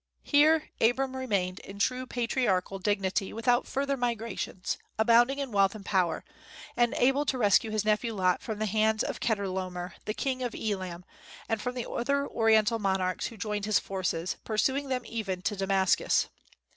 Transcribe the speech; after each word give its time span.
Here 0.23 0.69
Abram 0.81 1.15
remained 1.15 1.59
in 1.59 1.77
true 1.77 2.07
patriarchal 2.07 2.79
dignity 2.79 3.31
without 3.33 3.67
further 3.67 3.95
migrations, 3.95 4.79
abounding 4.97 5.37
in 5.37 5.51
wealth 5.51 5.75
and 5.75 5.85
power, 5.85 6.25
and 6.75 6.95
able 6.95 7.23
to 7.27 7.37
rescue 7.37 7.69
his 7.69 7.85
nephew 7.85 8.15
Lot 8.15 8.41
from 8.41 8.57
the 8.57 8.65
hands 8.65 9.03
of 9.03 9.19
Chedorlaomer 9.19 9.93
the 10.05 10.15
King 10.15 10.41
of 10.41 10.55
Elam, 10.55 11.05
and 11.47 11.61
from 11.61 11.75
the 11.75 11.87
other 11.87 12.25
Oriental 12.27 12.79
monarchs 12.79 13.27
who 13.27 13.37
joined 13.37 13.65
his 13.65 13.77
forces, 13.77 14.37
pursuing 14.43 14.89
them 14.89 15.03
even 15.05 15.43
to 15.43 15.55
Damascus. 15.55 16.29